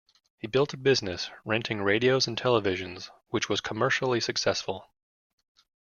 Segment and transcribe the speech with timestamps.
[0.39, 4.87] He built a business renting radios and televisions, which was commercially successful.